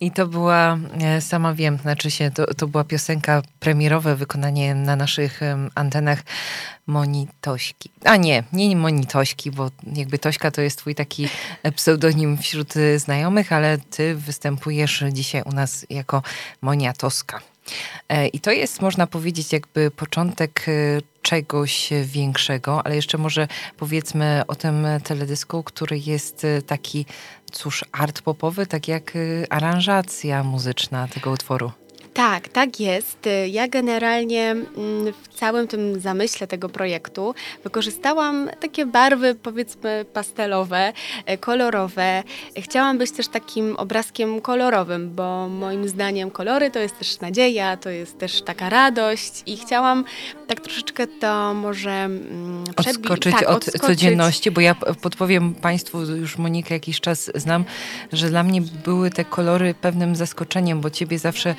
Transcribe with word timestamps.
I 0.00 0.10
to 0.10 0.26
była, 0.26 0.78
e, 1.00 1.20
sama 1.20 1.54
wiem, 1.54 1.78
znaczy 1.78 2.10
się, 2.10 2.30
to, 2.30 2.54
to 2.54 2.66
była 2.66 2.84
piosenka 2.84 3.42
premierowe, 3.60 4.16
wykonanie 4.16 4.74
na 4.74 4.96
naszych 4.96 5.40
antenach 5.74 6.22
Moni 6.86 7.28
Tośki. 7.40 7.90
A 8.04 8.16
nie, 8.16 8.44
nie 8.52 8.76
Moni 8.76 9.06
Tośki, 9.06 9.50
bo 9.50 9.70
jakby 9.92 10.18
Tośka 10.18 10.50
to 10.50 10.60
jest 10.60 10.78
twój 10.78 10.94
taki 10.94 11.28
e, 11.62 11.72
pseudonim 11.72 12.38
wśród 12.38 12.76
e, 12.76 12.98
znajomych, 12.98 13.52
ale 13.52 13.78
ty 13.78 14.14
występujesz 14.14 15.04
dzisiaj 15.12 15.42
u 15.42 15.52
nas 15.52 15.86
jako 15.90 16.22
Monia 16.62 16.92
Toska. 16.92 17.53
I 18.32 18.40
to 18.40 18.50
jest, 18.50 18.82
można 18.82 19.06
powiedzieć, 19.06 19.52
jakby 19.52 19.90
początek 19.90 20.66
czegoś 21.22 21.90
większego, 22.04 22.86
ale 22.86 22.96
jeszcze 22.96 23.18
może 23.18 23.48
powiedzmy 23.76 24.42
o 24.48 24.54
tym 24.54 24.86
teledysku, 25.04 25.62
który 25.62 25.98
jest 25.98 26.46
taki, 26.66 27.06
cóż, 27.52 27.84
art 27.92 28.22
popowy, 28.22 28.66
tak 28.66 28.88
jak 28.88 29.12
aranżacja 29.50 30.44
muzyczna 30.44 31.08
tego 31.08 31.30
utworu. 31.30 31.72
Tak, 32.14 32.48
tak 32.48 32.80
jest. 32.80 33.28
Ja 33.50 33.68
generalnie 33.68 34.50
mm, 34.50 35.12
w 35.22 35.28
całym 35.28 35.68
tym 35.68 36.00
zamyśle 36.00 36.46
tego 36.46 36.68
projektu 36.68 37.34
wykorzystałam 37.64 38.50
takie 38.60 38.86
barwy, 38.86 39.34
powiedzmy, 39.34 40.04
pastelowe, 40.12 40.92
e, 41.26 41.38
kolorowe. 41.38 42.22
Chciałam 42.56 42.98
być 42.98 43.10
też 43.10 43.28
takim 43.28 43.76
obrazkiem 43.76 44.40
kolorowym, 44.40 45.14
bo 45.14 45.48
moim 45.48 45.88
zdaniem 45.88 46.30
kolory 46.30 46.70
to 46.70 46.78
jest 46.78 46.98
też 46.98 47.20
nadzieja, 47.20 47.76
to 47.76 47.90
jest 47.90 48.18
też 48.18 48.42
taka 48.42 48.68
radość 48.68 49.42
i 49.46 49.56
chciałam 49.56 50.04
tak 50.46 50.60
troszeczkę 50.60 51.06
to 51.06 51.54
może 51.54 51.90
mm, 51.90 52.64
odskoczyć 52.76 53.34
tak, 53.34 53.42
od 53.48 53.56
odskoczyć. 53.56 53.82
codzienności, 53.82 54.50
bo 54.50 54.60
ja 54.60 54.74
podpowiem 54.74 55.54
Państwu, 55.54 56.00
już 56.00 56.38
Monikę 56.38 56.74
jakiś 56.74 57.00
czas 57.00 57.30
znam, 57.34 57.64
że 58.12 58.30
dla 58.30 58.42
mnie 58.42 58.62
były 58.84 59.10
te 59.10 59.24
kolory 59.24 59.74
pewnym 59.80 60.16
zaskoczeniem, 60.16 60.80
bo 60.80 60.90
Ciebie 60.90 61.18
zawsze 61.18 61.54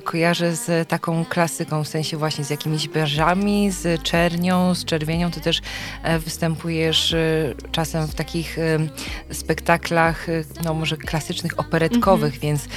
kojarzę 0.00 0.56
z 0.56 0.88
taką 0.88 1.24
klasyką, 1.24 1.84
w 1.84 1.88
sensie 1.88 2.16
właśnie 2.16 2.44
z 2.44 2.50
jakimiś 2.50 2.88
beżami, 2.88 3.70
z 3.70 4.02
czernią, 4.02 4.74
z 4.74 4.84
czerwienią. 4.84 5.30
Ty 5.30 5.40
też 5.40 5.60
e, 6.02 6.18
występujesz 6.18 7.12
e, 7.12 7.54
czasem 7.72 8.06
w 8.06 8.14
takich 8.14 8.58
e, 8.58 8.78
spektaklach, 9.34 10.26
no 10.64 10.74
może 10.74 10.96
klasycznych, 10.96 11.58
operetkowych, 11.58 12.34
mm 12.34 12.38
-hmm. 12.38 12.42
więc 12.42 12.68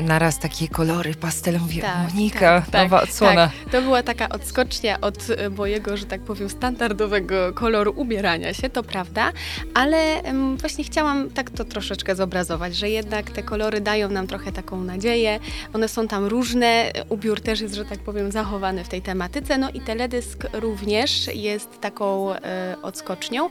naraz 0.00 0.38
takie 0.38 0.68
kolory 0.68 1.14
pastelowe. 1.14 1.56
Mówię, 1.64 1.82
tak, 1.82 2.08
Monika, 2.08 2.62
tak, 2.70 2.82
nowa 2.82 3.00
tak, 3.00 3.08
odsłona. 3.08 3.46
Tak. 3.46 3.72
To 3.72 3.82
była 3.82 4.02
taka 4.02 4.28
odskocznia 4.28 5.00
od 5.00 5.26
mojego, 5.56 5.96
że 5.96 6.04
tak 6.04 6.20
powiem, 6.20 6.48
standardowego 6.48 7.52
koloru 7.52 7.92
ubierania 7.96 8.54
się, 8.54 8.70
to 8.70 8.82
prawda, 8.82 9.32
ale 9.74 10.22
właśnie 10.56 10.84
chciałam 10.84 11.30
tak 11.30 11.50
to 11.50 11.64
troszeczkę 11.64 12.14
zobrazować, 12.14 12.76
że 12.76 12.90
jednak 12.90 13.30
te 13.30 13.42
kolory 13.42 13.80
dają 13.80 14.08
nam 14.08 14.26
trochę 14.26 14.52
taką 14.52 14.84
nadzieję. 14.84 15.40
One 15.72 15.88
są 15.88 16.08
tam 16.08 16.24
różne, 16.24 16.55
różne. 16.56 16.92
Ubiór 17.08 17.40
też 17.40 17.60
jest, 17.60 17.74
że 17.74 17.84
tak 17.84 17.98
powiem, 17.98 18.32
zachowany 18.32 18.84
w 18.84 18.88
tej 18.88 19.02
tematyce. 19.02 19.58
No 19.58 19.70
i 19.70 19.80
teledysk 19.80 20.46
również 20.52 21.34
jest 21.34 21.80
taką 21.80 22.32
e, 22.32 22.76
odskocznią. 22.82 23.48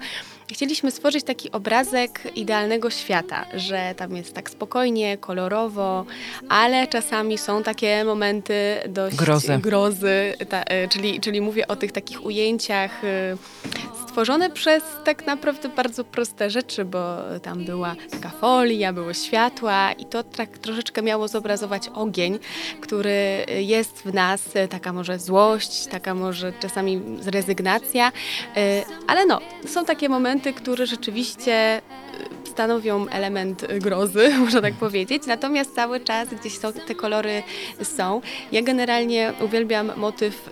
Chcieliśmy 0.53 0.91
stworzyć 0.91 1.23
taki 1.23 1.51
obrazek 1.51 2.21
idealnego 2.35 2.89
świata, 2.89 3.45
że 3.53 3.93
tam 3.97 4.15
jest 4.15 4.33
tak 4.33 4.49
spokojnie, 4.49 5.17
kolorowo, 5.17 6.05
ale 6.49 6.87
czasami 6.87 7.37
są 7.37 7.63
takie 7.63 8.03
momenty 8.05 8.75
dość 8.87 9.15
grozy, 9.15 9.57
grozy 9.57 10.33
ta, 10.49 10.63
e, 10.63 10.87
czyli, 10.87 11.19
czyli 11.19 11.41
mówię 11.41 11.67
o 11.67 11.75
tych 11.75 11.91
takich 11.91 12.25
ujęciach 12.25 13.01
stworzone 14.15 14.49
przez 14.49 14.83
tak 15.03 15.25
naprawdę 15.25 15.69
bardzo 15.69 16.03
proste 16.03 16.49
rzeczy, 16.49 16.85
bo 16.85 17.17
tam 17.41 17.65
była 17.65 17.95
taka 18.11 18.29
folia, 18.29 18.93
były 18.93 19.13
światła 19.13 19.91
i 19.91 20.05
to 20.05 20.23
tak 20.23 20.57
troszeczkę 20.57 21.01
miało 21.01 21.27
zobrazować 21.27 21.89
ogień, 21.93 22.39
który 22.81 23.45
jest 23.59 24.01
w 24.01 24.13
nas, 24.13 24.49
taka 24.69 24.93
może 24.93 25.19
złość, 25.19 25.85
taka 25.85 26.13
może 26.13 26.53
czasami 26.59 27.01
rezygnacja, 27.25 28.11
e, 28.57 28.83
ale 29.07 29.25
no, 29.25 29.39
są 29.67 29.85
takie 29.85 30.09
momenty, 30.09 30.53
które 30.53 30.85
rzeczywiście 30.85 31.81
stanowią 32.55 33.07
element 33.07 33.65
grozy, 33.79 34.29
można 34.45 34.61
tak 34.61 34.73
powiedzieć. 34.73 35.23
Natomiast 35.27 35.75
cały 35.75 35.99
czas 35.99 36.29
gdzieś 36.29 36.57
są, 36.57 36.73
te 36.73 36.95
kolory 36.95 37.43
są. 37.83 38.21
Ja 38.51 38.61
generalnie 38.61 39.33
uwielbiam 39.41 39.91
motyw 39.97 40.51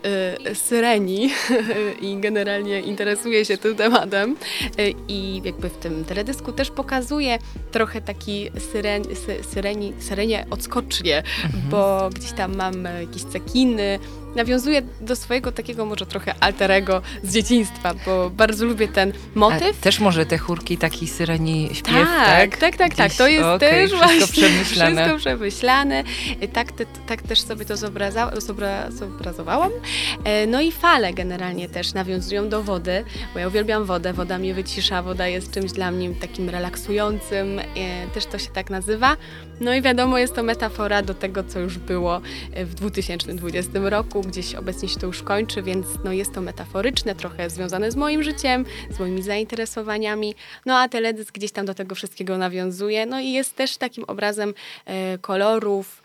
y, 0.51 0.55
syreni 0.55 1.29
i 2.01 2.17
generalnie 2.17 2.81
interesuję 2.81 3.45
się 3.45 3.57
tym 3.57 3.75
tematem. 3.75 4.35
Y, 4.79 4.93
I 5.07 5.41
jakby 5.45 5.69
w 5.69 5.77
tym 5.77 6.05
teledysku 6.05 6.51
też 6.51 6.71
pokazuję 6.71 7.39
trochę 7.71 8.01
taki 8.01 8.49
syren, 8.71 9.03
sy, 9.03 9.43
syreni, 9.53 9.93
syrenie 9.99 10.45
odskocznie, 10.49 11.17
mhm. 11.17 11.69
bo 11.69 12.09
gdzieś 12.15 12.31
tam 12.31 12.55
mam 12.55 12.83
jakieś 13.01 13.23
cekiny, 13.23 13.99
nawiązuje 14.35 14.81
do 15.01 15.15
swojego 15.15 15.51
takiego 15.51 15.85
może 15.85 16.05
trochę 16.05 16.35
alterego 16.39 17.01
z 17.23 17.33
dzieciństwa, 17.33 17.93
bo 18.05 18.29
bardzo 18.29 18.65
lubię 18.65 18.87
ten 18.87 19.13
motyw. 19.35 19.77
A 19.79 19.83
też 19.83 19.99
może 19.99 20.25
te 20.25 20.37
chórki 20.37 20.77
taki 20.77 21.07
syreni 21.07 21.69
śpiew, 21.73 22.07
tak? 22.25 22.57
Tak, 22.57 22.57
tak, 22.57 22.77
tak. 22.77 22.95
tak. 22.95 23.13
To 23.13 23.27
jest 23.27 23.45
okay, 23.45 23.59
też 23.59 23.91
wszystko 23.91 24.07
właśnie 24.07 24.27
przemyślane. 24.27 24.95
wszystko 24.95 25.17
przemyślane. 25.17 26.03
Tak, 26.53 26.71
te, 26.71 26.85
tak 27.07 27.21
też 27.21 27.41
sobie 27.41 27.65
to 27.65 27.77
zobraza, 27.77 28.31
zobra, 28.37 28.91
zobrazowałam. 28.91 29.71
E, 30.23 30.47
no 30.47 30.61
i 30.61 30.71
fale 30.71 31.13
generalnie 31.13 31.69
też 31.69 31.93
nawiązują 31.93 32.49
do 32.49 32.63
wody, 32.63 33.05
bo 33.33 33.39
ja 33.39 33.47
uwielbiam 33.47 33.85
wodę, 33.85 34.13
woda 34.13 34.37
mnie 34.37 34.53
wycisza, 34.53 35.01
woda 35.01 35.27
jest 35.27 35.51
czymś 35.51 35.71
dla 35.71 35.91
mnie 35.91 36.09
takim 36.09 36.49
relaksującym, 36.49 37.59
e, 37.59 37.63
też 38.13 38.25
to 38.25 38.39
się 38.39 38.49
tak 38.49 38.69
nazywa. 38.69 39.17
No 39.59 39.73
i 39.73 39.81
wiadomo, 39.81 40.17
jest 40.17 40.35
to 40.35 40.43
metafora 40.43 41.01
do 41.01 41.13
tego, 41.13 41.43
co 41.43 41.59
już 41.59 41.77
było 41.77 42.21
w 42.55 42.73
2020 42.73 43.89
roku, 43.89 44.22
gdzieś 44.27 44.55
obecnie 44.55 44.89
się 44.89 44.99
to 44.99 45.07
już 45.07 45.23
kończy, 45.23 45.61
więc 45.61 45.85
no 46.03 46.11
jest 46.11 46.33
to 46.33 46.41
metaforyczne, 46.41 47.15
trochę 47.15 47.49
związane 47.49 47.91
z 47.91 47.95
moim 47.95 48.23
życiem, 48.23 48.65
z 48.89 48.99
moimi 48.99 49.21
zainteresowaniami. 49.21 50.35
No 50.65 50.77
a 50.77 50.89
teledysk 50.89 51.33
gdzieś 51.33 51.51
tam 51.51 51.65
do 51.65 51.73
tego 51.73 51.95
wszystkiego 51.95 52.37
nawiązuje. 52.37 53.05
No 53.05 53.19
i 53.19 53.31
jest 53.31 53.55
też 53.55 53.77
takim 53.77 54.03
obrazem 54.03 54.53
e, 54.85 55.17
kolorów, 55.17 56.01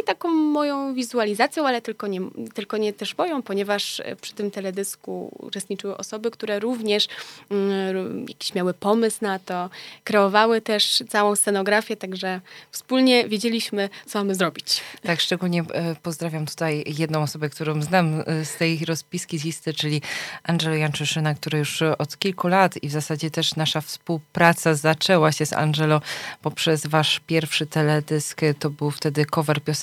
i 0.00 0.04
taką 0.04 0.28
moją 0.28 0.94
wizualizacją, 0.94 1.66
ale 1.66 1.82
tylko 1.82 2.06
nie, 2.06 2.20
tylko 2.54 2.76
nie 2.76 2.92
też 2.92 3.18
moją, 3.18 3.42
ponieważ 3.42 4.00
e, 4.00 4.16
przy 4.16 4.34
tym 4.34 4.50
teledysku 4.50 5.36
uczestniczyły 5.38 5.96
osoby, 5.96 6.30
które 6.30 6.60
również 6.60 7.08
um, 7.50 8.26
jakiś 8.28 8.54
miały 8.54 8.74
pomysł 8.74 9.18
na 9.20 9.38
to, 9.38 9.70
kreowały 10.04 10.60
też 10.60 11.02
całą 11.08 11.36
scenografię, 11.36 11.96
także 11.96 12.40
wspólnie 12.70 13.28
wiedzieliśmy, 13.28 13.88
co 14.06 14.18
mamy 14.18 14.34
zrobić. 14.34 14.80
Tak, 15.02 15.20
szczególnie 15.20 15.64
e, 15.72 15.94
pozdrawiam 16.02 16.46
tutaj 16.46 16.84
jedną 16.98 17.22
osobę, 17.22 17.50
którą 17.50 17.82
znam 17.82 18.22
e, 18.26 18.44
z 18.44 18.56
tej 18.56 18.84
rozpiski 18.84 19.38
z 19.38 19.44
listy, 19.44 19.74
czyli 19.74 20.02
Angelę 20.42 20.78
Janczyszyna, 20.78 21.34
który 21.34 21.58
już 21.58 21.82
od 21.82 22.18
kilku 22.18 22.48
lat 22.48 22.82
i 22.82 22.88
w 22.88 22.92
zasadzie 22.92 23.30
też 23.30 23.56
nasza 23.56 23.80
współpraca 23.80 24.74
zaczęła 24.74 25.32
się 25.32 25.46
z 25.46 25.52
Angelo 25.52 26.00
poprzez 26.42 26.86
wasz 26.86 27.20
pierwszy 27.26 27.66
teledysk. 27.66 28.40
To 28.58 28.70
był 28.70 28.90
wtedy 28.90 29.24
cover 29.24 29.62
piosenki 29.62 29.81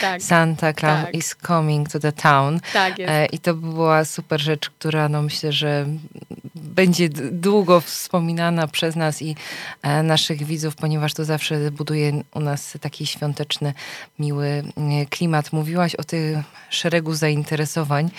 tak. 0.00 0.22
Santa 0.22 0.72
Claus 0.72 1.04
tak. 1.04 1.14
is 1.14 1.34
coming 1.46 1.88
to 1.88 2.00
the 2.00 2.12
town. 2.12 2.60
Tak 2.72 2.98
jest. 2.98 3.10
E, 3.12 3.26
I 3.26 3.38
to 3.38 3.54
była 3.54 4.04
super 4.04 4.40
rzecz, 4.40 4.70
która 4.70 5.08
no 5.08 5.22
myślę, 5.22 5.52
że 5.52 5.86
będzie 6.70 7.08
długo 7.32 7.80
wspominana 7.80 8.68
przez 8.68 8.96
nas 8.96 9.22
i 9.22 9.36
e, 9.82 10.02
naszych 10.02 10.44
widzów, 10.44 10.76
ponieważ 10.76 11.14
to 11.14 11.24
zawsze 11.24 11.70
buduje 11.70 12.22
u 12.34 12.40
nas 12.40 12.74
taki 12.80 13.06
świąteczny, 13.06 13.74
miły 14.18 14.46
e, 14.46 15.06
klimat. 15.06 15.52
Mówiłaś 15.52 15.94
o 15.94 16.04
tych 16.04 16.38
szeregu 16.70 17.14
zainteresowań. 17.14 18.10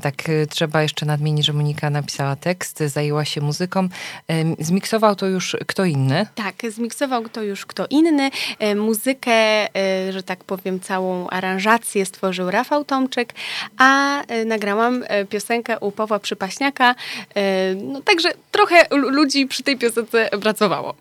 Tak, 0.00 0.14
trzeba 0.48 0.82
jeszcze 0.82 1.06
nadmienić, 1.06 1.46
że 1.46 1.52
Monika 1.52 1.90
napisała 1.90 2.36
tekst, 2.36 2.78
zajęła 2.78 3.24
się 3.24 3.40
muzyką. 3.40 3.88
Zmiksował 4.58 5.16
to 5.16 5.26
już 5.26 5.56
kto 5.66 5.84
inny? 5.84 6.26
Tak, 6.34 6.54
zmiksował 6.70 7.28
to 7.28 7.42
już 7.42 7.66
kto 7.66 7.86
inny. 7.90 8.30
Muzykę 8.76 9.56
E, 9.76 10.12
że 10.12 10.22
tak 10.22 10.44
powiem, 10.44 10.80
całą 10.80 11.28
aranżację 11.28 12.06
stworzył 12.06 12.50
Rafał 12.50 12.84
Tomczyk, 12.84 13.34
a 13.78 14.22
e, 14.22 14.44
nagrałam 14.44 15.04
e, 15.08 15.24
piosenkę 15.24 15.80
u 15.80 15.92
Pawła 15.92 16.18
Przypaśniaka. 16.18 16.94
No, 17.74 18.02
także 18.02 18.32
trochę 18.50 18.86
ludzi 18.90 19.46
przy 19.46 19.62
tej 19.62 19.78
piosence 19.78 20.28
pracowało. 20.42 20.94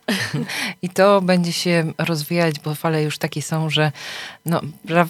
I 0.81 0.89
to 0.89 1.21
będzie 1.21 1.53
się 1.53 1.93
rozwijać, 1.97 2.59
bo 2.59 2.75
fale 2.75 3.03
już 3.03 3.17
takie 3.17 3.41
są, 3.41 3.69
że 3.69 3.91
no, 4.45 4.61
pra, 4.87 5.07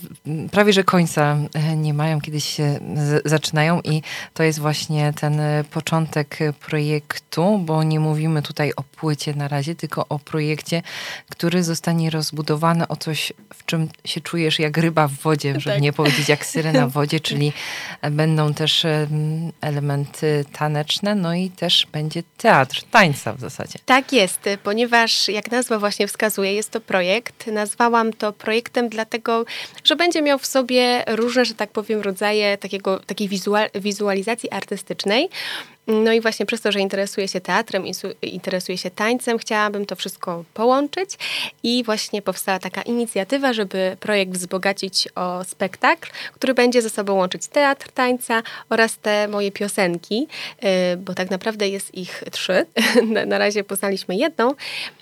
prawie 0.52 0.74
że 0.74 0.84
końca 0.84 1.38
nie 1.78 1.94
mają, 1.94 2.22
kiedyś 2.22 2.46
się 2.46 2.80
zaczynają 3.26 3.82
i 3.82 4.02
to 4.34 4.44
jest 4.44 4.60
właśnie 4.60 5.14
ten 5.20 5.42
początek 5.72 6.38
projektu, 6.68 7.60
bo 7.60 7.84
nie 7.84 8.00
mówimy 8.00 8.42
tutaj 8.42 8.72
o 8.76 8.84
płycie 8.84 9.34
na 9.34 9.48
razie, 9.48 9.76
tylko 9.76 10.06
o 10.10 10.20
projekcie, 10.20 10.82
który 11.30 11.64
zostanie 11.64 12.10
rozbudowany 12.10 12.88
o 12.88 12.96
coś 12.96 13.34
w 13.54 13.66
czym 13.66 13.90
się 14.06 14.22
czujesz 14.22 14.60
jak 14.60 14.78
ryba 14.78 15.08
w 15.08 15.14
wodzie, 15.14 15.54
żeby 15.60 15.76
Tak. 15.76 15.82
nie 15.82 15.94
powiedzieć 15.94 16.30
jak 16.30 16.46
syrena 16.46 16.88
w 16.88 16.92
wodzie, 16.92 17.20
czyli 17.20 17.54
będą 18.12 18.54
też 18.54 18.86
em, 18.86 19.52
elementy 19.62 20.46
taneczne, 20.52 21.16
no 21.16 21.35
i 21.36 21.50
też 21.50 21.88
będzie 21.92 22.24
teatr, 22.38 22.84
tańca 22.92 23.34
w 23.34 23.40
zasadzie. 23.40 23.80
Tak 23.86 24.14
jest, 24.14 24.40
ponieważ 24.64 25.28
jak 25.28 25.52
nazwa 25.52 25.80
właśnie 25.80 26.08
wskazuje, 26.08 26.54
jest 26.54 26.72
to 26.72 26.82
projekt. 26.82 27.48
Nazwałam 27.48 28.14
to 28.14 28.34
projektem 28.34 28.90
dlatego, 28.90 29.46
że 29.84 29.96
będzie 29.96 30.22
miał 30.22 30.40
w 30.40 30.46
sobie 30.46 31.04
różne, 31.08 31.46
że 31.46 31.54
tak 31.54 31.72
powiem, 31.72 32.02
rodzaje 32.02 32.58
takiego, 32.58 33.00
takiej 33.00 33.30
wizual, 33.30 33.70
wizualizacji 33.76 34.52
artystycznej. 34.52 35.30
No 35.88 36.14
i 36.14 36.22
właśnie 36.22 36.46
przez 36.46 36.62
to, 36.62 36.72
że 36.72 36.80
interesuję 36.80 37.28
się 37.28 37.42
teatrem, 37.42 37.84
interesuję 38.22 38.78
się 38.78 38.92
tańcem, 38.92 39.38
chciałabym 39.38 39.86
to 39.86 39.96
wszystko 39.96 40.44
połączyć 40.54 41.10
i 41.64 41.84
właśnie 41.84 42.22
powstała 42.22 42.60
taka 42.60 42.82
inicjatywa, 42.82 43.54
żeby 43.54 43.98
projekt 44.00 44.32
wzbogacić 44.32 45.08
o 45.16 45.44
spektakl, 45.44 46.10
który 46.34 46.54
będzie 46.54 46.82
ze 46.82 46.90
sobą 46.90 47.14
łączyć 47.14 47.48
teatr, 47.48 47.92
tańca 47.92 48.44
oraz 48.70 48.98
te 48.98 49.28
moje 49.28 49.52
piosenki, 49.52 50.28
yy, 50.62 50.70
bo 50.98 51.14
tak 51.14 51.32
naprawdę 51.32 51.68
jest 51.70 51.96
ich 51.96 52.24
trzy. 52.32 52.66
Na- 53.28 53.38
razie 53.38 53.64
poznaliśmy 53.64 54.16
jedną. 54.16 54.54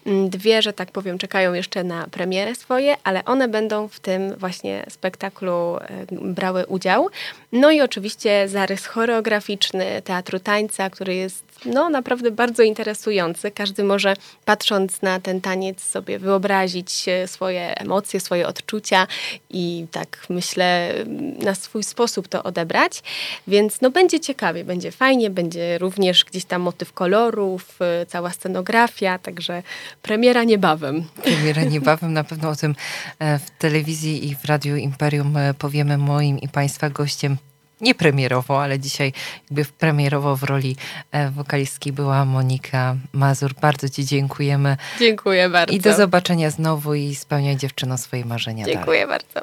Mm, 0.05 0.29
Dwie, 0.29 0.61
że 0.61 0.73
tak 0.73 0.91
powiem, 0.91 1.17
czekają 1.17 1.53
jeszcze 1.53 1.83
na 1.83 2.07
premierę 2.07 2.55
swoje, 2.55 2.95
ale 3.03 3.25
one 3.25 3.47
będą 3.47 3.87
w 3.87 3.99
tym 3.99 4.35
właśnie 4.35 4.85
spektaklu 4.89 5.77
yy, 6.11 6.33
brały 6.33 6.65
udział. 6.65 7.09
No 7.51 7.71
i 7.71 7.81
oczywiście 7.81 8.49
zarys 8.49 8.85
choreograficzny 8.85 10.01
teatru 10.01 10.39
tańca, 10.39 10.72
który 10.91 11.15
jest 11.15 11.53
no, 11.65 11.89
naprawdę 11.89 12.31
bardzo 12.31 12.63
interesujący. 12.63 13.51
Każdy 13.51 13.83
może 13.83 14.13
patrząc 14.45 15.01
na 15.01 15.19
ten 15.19 15.41
taniec 15.41 15.83
sobie 15.83 16.19
wyobrazić 16.19 17.05
e, 17.07 17.27
swoje 17.27 17.77
emocje, 17.77 18.19
swoje 18.19 18.47
odczucia 18.47 19.07
i 19.49 19.85
tak 19.91 20.25
myślę 20.29 20.93
na 21.39 21.55
swój 21.55 21.83
sposób 21.83 22.27
to 22.27 22.43
odebrać. 22.43 23.03
Więc 23.47 23.81
no, 23.81 23.91
będzie 23.91 24.19
ciekawie, 24.19 24.63
będzie 24.63 24.91
fajnie, 24.91 25.29
będzie 25.29 25.77
również 25.77 26.25
gdzieś 26.25 26.45
tam 26.45 26.61
motyw 26.61 26.93
kolorów, 26.93 27.79
e, 27.81 28.05
cała 28.05 28.29
scenografia, 28.29 29.19
także 29.19 29.63
premiera 30.01 30.43
niebawem. 30.43 31.03
Premiera 31.23 31.63
niebawem, 31.63 32.13
na 32.13 32.23
pewno 32.23 32.49
o 32.49 32.55
tym 32.55 32.75
e, 33.19 33.39
w 33.39 33.49
telewizji 33.49 34.29
i 34.29 34.35
w 34.35 34.45
Radiu 34.45 34.75
Imperium 34.75 35.35
powiemy 35.59 35.97
moim 35.97 36.39
i 36.39 36.49
Państwa 36.49 36.89
gościem. 36.89 37.37
Nie 37.83 37.95
premierowo, 37.95 38.63
ale 38.63 38.79
dzisiaj 38.79 39.13
jakby 39.49 39.65
premierowo 39.65 40.35
w 40.35 40.43
roli 40.43 40.75
e, 41.11 41.29
wokalistki 41.29 41.91
była 41.91 42.25
Monika 42.25 42.95
Mazur. 43.13 43.53
Bardzo 43.61 43.89
Ci 43.89 44.05
dziękujemy 44.05 44.77
Dziękuję 44.99 45.49
bardzo. 45.49 45.75
i 45.75 45.79
do 45.79 45.93
zobaczenia 45.93 46.49
znowu 46.49 46.93
i 46.93 47.15
spełniaj 47.15 47.57
dziewczyno 47.57 47.97
swoje 47.97 48.25
marzenia 48.25 48.65
dalej. 48.65 48.75
Dziękuję 48.75 49.07
bardzo. 49.07 49.41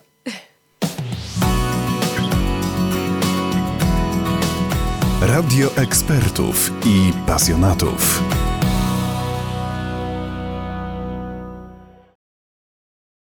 Radio 5.20 5.76
ekspertów 5.76 6.72
i 6.86 7.12
pasjonatów. 7.26 8.22